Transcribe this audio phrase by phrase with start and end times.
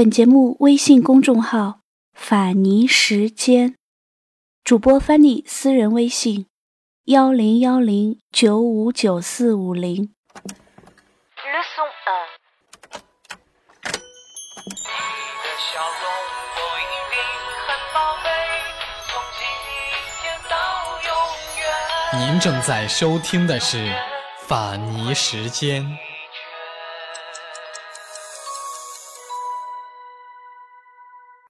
[0.00, 1.80] 本节目微信公众号
[2.16, 3.76] “法尼时间”，
[4.64, 6.46] 主播 Fanny 私人微信：
[7.04, 10.14] 幺零幺零九五九四五零。
[22.14, 23.76] 您正在收听的是
[24.48, 25.84] 《法尼时间》。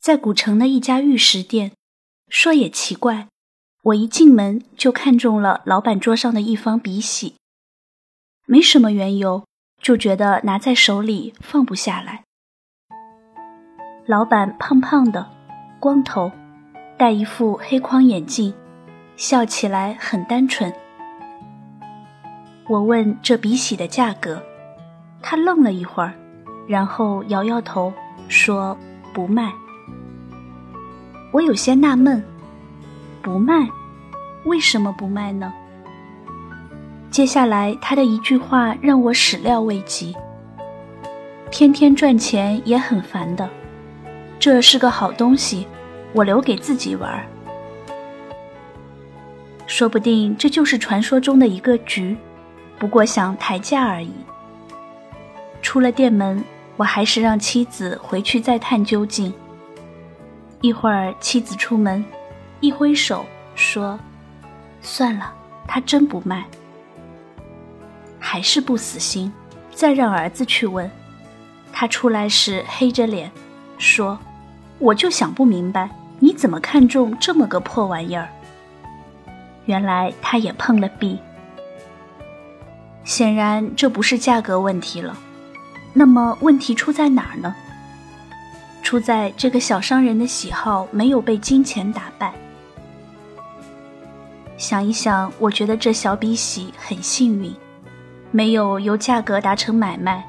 [0.00, 1.72] 在古城的一家玉石店，
[2.30, 3.28] 说也奇怪，
[3.82, 7.34] 我一进门就看中了老板桌上的一方笔洗，
[8.46, 9.44] 没什么缘由，
[9.82, 12.24] 就觉得拿在手里放不下来。
[14.06, 15.30] 老板胖胖的，
[15.78, 16.32] 光头，
[16.96, 18.54] 戴一副黑框眼镜，
[19.16, 20.72] 笑起来很单纯。
[22.68, 24.42] 我问这笔洗的价格，
[25.20, 26.14] 他愣了一会儿，
[26.66, 27.92] 然后摇摇头
[28.30, 28.74] 说
[29.12, 29.52] 不卖。
[31.32, 32.22] 我有些纳闷，
[33.22, 33.68] 不卖，
[34.44, 35.52] 为什么不卖呢？
[37.08, 40.16] 接下来他的一句话让我始料未及。
[41.50, 43.48] 天天赚钱也很烦的，
[44.38, 45.66] 这是个好东西，
[46.12, 47.24] 我留给自己玩。
[49.66, 52.16] 说不定这就是传说中的一个局，
[52.76, 54.10] 不过想抬价而已。
[55.62, 56.42] 出了店门，
[56.76, 59.32] 我还是让妻子回去再探究竟。
[60.62, 62.04] 一会儿，妻子出门，
[62.60, 63.98] 一挥手说
[64.82, 65.32] ：“算了，
[65.66, 66.44] 他真不卖。”
[68.20, 69.32] 还是不死心，
[69.74, 70.90] 再让儿子去问。
[71.72, 73.32] 他出来时黑着脸，
[73.78, 74.18] 说
[74.78, 78.28] ：“我就想不明白，你怎么看中这么个破玩意儿？”
[79.64, 81.18] 原来他也碰了壁。
[83.02, 85.16] 显然这不是价格问题了，
[85.94, 87.56] 那么问题出在哪儿呢？
[88.90, 92.34] 出在这个小商人的喜好没有被金钱打败。
[94.56, 97.54] 想一想，我觉得这小笔洗很幸运，
[98.32, 100.28] 没有由价格达成买卖，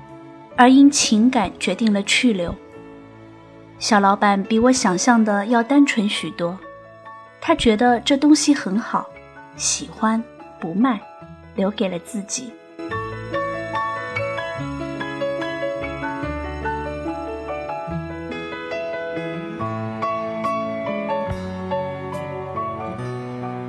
[0.55, 2.53] 而因情感决定了去留。
[3.79, 6.55] 小老板比我想象的要单纯许多，
[7.41, 9.09] 他觉得这东西很好，
[9.55, 10.23] 喜欢，
[10.59, 11.01] 不卖，
[11.55, 12.53] 留给了自己。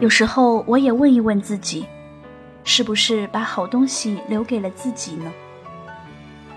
[0.03, 1.87] 有时候我也问一问自己，
[2.65, 5.31] 是不是把好东西留给了自己呢？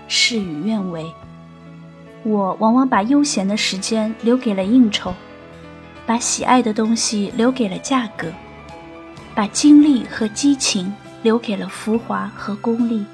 [0.08, 1.06] 事与愿违，
[2.24, 5.14] 我往往把悠闲的时间留给了应酬，
[6.04, 8.32] 把喜爱的东西留给了价格，
[9.32, 10.92] 把精力和激情
[11.22, 13.06] 留给了浮华和功利。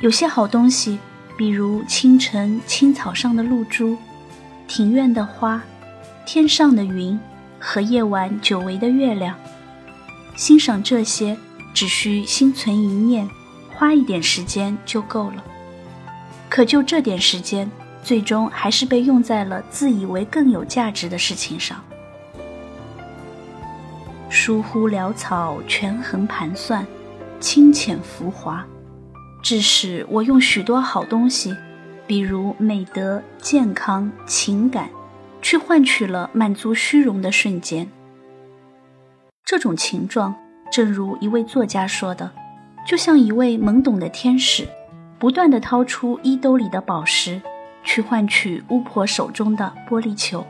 [0.00, 0.98] 有些好东西，
[1.38, 3.96] 比如清晨青草上的露珠，
[4.68, 5.62] 庭院的花，
[6.26, 7.18] 天上的云。
[7.66, 9.34] 和夜晚久违的月亮，
[10.36, 11.34] 欣赏这些
[11.72, 13.26] 只需心存一念，
[13.72, 15.42] 花一点时间就够了。
[16.50, 17.68] 可就这点时间，
[18.02, 21.82] 最终还是被用在了自以为更有价值的事情上。
[24.28, 26.86] 疏忽潦草，权衡盘算，
[27.40, 28.62] 清浅浮华，
[29.42, 31.56] 致使我用许多好东西，
[32.06, 34.90] 比如美德、健康、情感。
[35.44, 37.86] 去换取了满足虚荣的瞬间。
[39.44, 40.34] 这种情状，
[40.72, 42.32] 正如一位作家说的，
[42.86, 44.66] 就像一位懵懂的天使，
[45.18, 47.42] 不断的掏出衣兜里的宝石，
[47.82, 50.46] 去换取巫婆手中的玻璃球。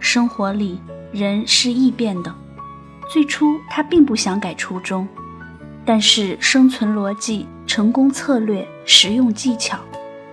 [0.00, 0.80] 生活里，
[1.12, 2.34] 人是易变的，
[3.08, 5.06] 最初他并不想改初衷。
[5.86, 9.78] 但是生存逻辑、成功策略、实用技巧，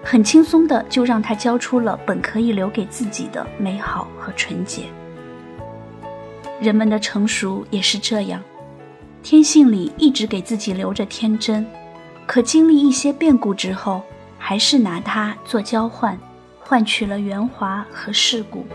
[0.03, 4.86] 很轻松的就让他交出了本可以留给自己的美好和纯洁。
[6.59, 8.42] 人们的成熟也是这样，
[9.22, 11.63] 天性里一直给自己留着天真，
[12.25, 14.01] 可经历一些变故之后，
[14.39, 16.18] 还是拿它做交换，
[16.60, 18.66] 换取了圆滑和世故。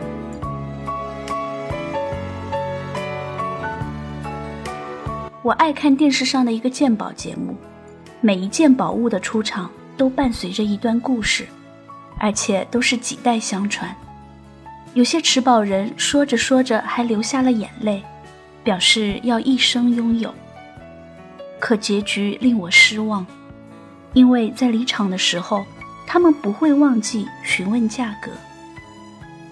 [5.48, 7.56] 我爱看电视上的一个鉴宝节目，
[8.20, 11.46] 每一件宝物的出场都伴随着一段故事，
[12.18, 13.96] 而且都是几代相传。
[14.92, 18.04] 有些持宝人说着说着还流下了眼泪，
[18.62, 20.34] 表示要一生拥有。
[21.58, 23.26] 可结局令我失望，
[24.12, 25.64] 因为在离场的时候，
[26.06, 28.30] 他们不会忘记询问价格。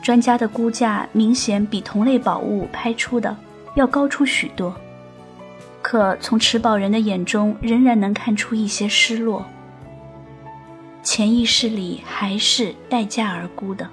[0.03, 3.35] 专家的估价明显比同类宝物拍出的
[3.77, 4.77] 要高出许多。
[5.89, 9.47] 可从持宝人的眼中仍然能看出一些失落，
[11.01, 13.89] 潜意识里还是待价而沽的。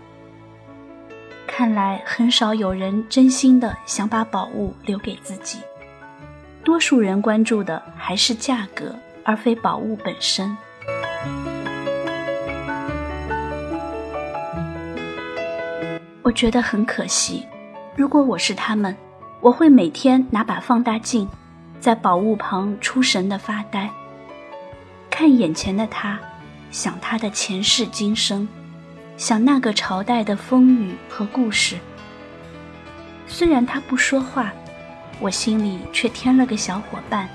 [1.46, 5.60] 看来很少有人真心的想把宝物留给自己，
[6.64, 10.58] 多数人关注的还是价格，而非宝物本身。
[16.24, 17.46] 我觉得很可惜，
[17.96, 18.98] 如果我是他们，
[19.42, 21.30] 我会每天拿把放大镜，
[21.84, 23.90] 在宝物旁出神的发呆，
[25.10, 26.18] 看眼前的他，
[26.72, 28.48] 想他的前世今生。
[29.18, 31.78] 想那个朝代的风雨和故事。
[33.28, 34.54] 虽然他不说话，
[35.20, 37.28] 我心里却添了个小伙伴。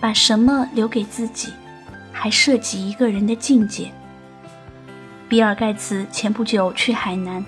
[0.00, 1.52] 把什么留给自己，
[2.12, 3.90] 还涉及一个人的境界。
[5.32, 7.42] 比尔盖茨前不久去海南，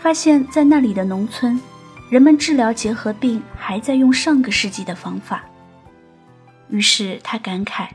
[0.00, 1.60] 发现在那里的农村。
[2.08, 5.44] 人们治疗结核病还在用上个世纪的方法，
[6.70, 7.88] 于是他感慨：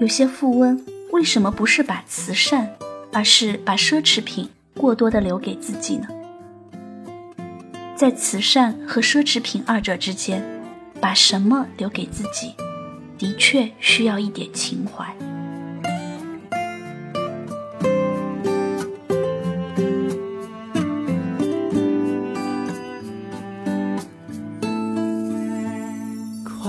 [0.00, 2.68] 有些富翁为什么不是把慈善，
[3.12, 6.08] 而是把奢侈品过多的留给自己呢？
[7.94, 10.44] 在慈善和奢侈品二者之间，
[11.00, 12.56] 把什么留给自己，
[13.16, 15.06] 的确需要一点情怀。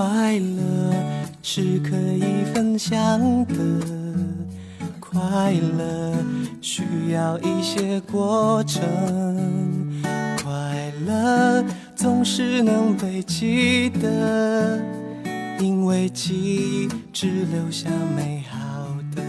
[0.01, 0.95] 快乐
[1.43, 3.53] 是可以分享的，
[4.99, 6.15] 快乐
[6.59, 8.81] 需要一些过程，
[10.43, 11.63] 快乐
[11.95, 14.81] 总是能被记得，
[15.59, 17.87] 因为记忆只留下
[18.17, 18.57] 美好
[19.15, 19.21] 的。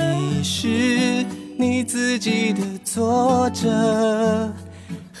[0.00, 1.26] 你是
[1.58, 4.50] 你自己的作者。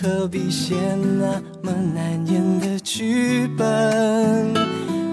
[0.02, 4.54] 何必写那么难演的剧本？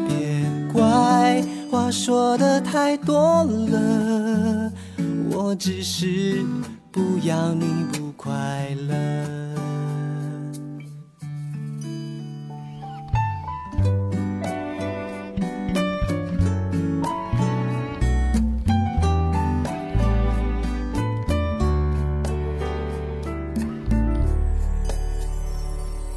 [0.07, 0.41] 别
[0.71, 4.71] 怪话说的太多了，
[5.29, 6.41] 我只是
[6.89, 8.29] 不要你不快
[8.87, 9.56] 乐。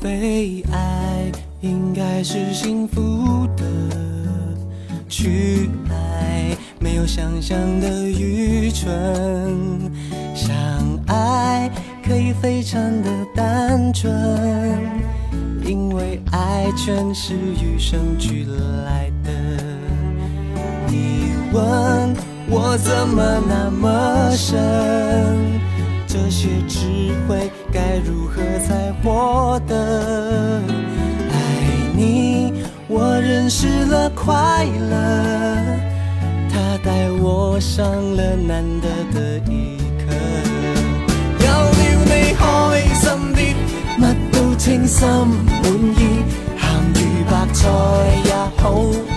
[0.00, 1.30] 被爱
[1.60, 3.64] 应该是幸福的，
[5.08, 8.90] 去爱没有想象的愚蠢，
[10.34, 10.54] 相
[11.06, 11.70] 爱
[12.02, 14.10] 可以非常的单纯，
[15.66, 18.46] 因为爱全是与生俱
[18.86, 19.30] 来的。
[20.86, 22.16] 你问
[22.48, 24.58] 我怎么那么深？
[26.06, 26.88] 这些智
[27.28, 30.60] 慧该如何才获得？
[31.30, 31.34] 爱
[31.94, 32.52] 你，
[32.88, 34.94] 我认识了快乐，
[36.50, 37.86] 他带我上
[38.16, 40.04] 了难得的一课。
[41.38, 42.42] 有了你开
[42.94, 43.38] 心啲，
[43.98, 44.02] 乜
[44.32, 45.64] 都称心满
[45.96, 46.02] 意，
[46.58, 46.62] 咸
[46.94, 47.58] 鱼白菜
[48.24, 48.62] 也好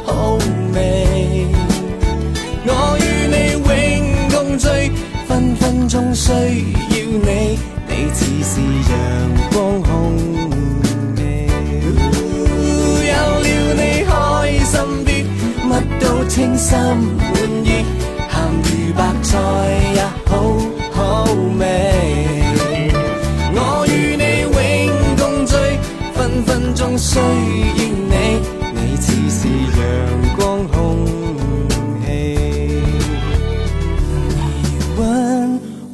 [0.06, 0.38] 好
[0.74, 0.78] 味。
[2.66, 3.02] 我与
[3.34, 3.36] 你
[3.68, 3.70] 永
[4.30, 4.68] 共聚，
[5.28, 6.93] 分分钟需要。
[16.74, 17.30] 心满
[17.64, 17.86] 意，
[18.32, 18.34] 咸
[18.66, 19.30] 鱼白菜
[19.94, 20.32] 也好
[20.92, 20.98] 好
[21.60, 21.62] 味。
[23.54, 24.58] 我与你永
[25.16, 25.54] 共聚，
[26.16, 27.22] 分分钟需要
[28.10, 28.42] 你，
[28.74, 29.80] 你似是阳
[30.36, 31.06] 光空
[32.02, 32.06] 气。
[34.66, 35.02] 你问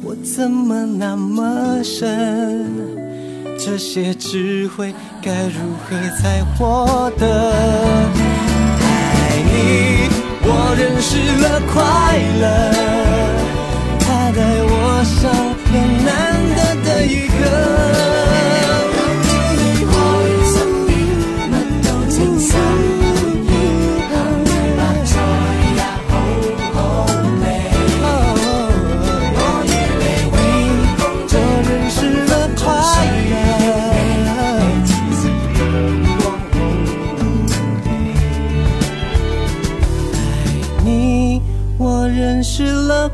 [0.02, 2.64] 我怎么那么深，
[3.58, 7.20] 这些智慧该如何才获得？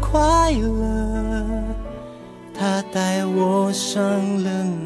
[0.01, 1.45] 快乐，
[2.55, 4.03] 它带我上
[4.43, 4.86] 了。